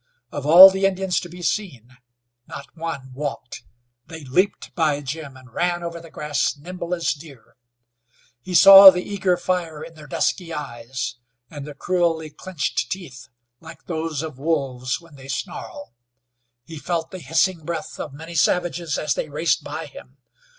[0.31, 1.97] Of all the Indians to be seen
[2.47, 3.61] not one walked.
[4.07, 7.55] They leaped by Jim, and ran over the grass nimble as deer.
[8.41, 11.17] He saw the eager, fire in their dusky eyes,
[11.51, 13.27] and the cruelly clenched teeth
[13.59, 15.93] like those of wolves when they snarl.
[16.63, 20.17] He felt the hissing breath of many savages as they raced by him.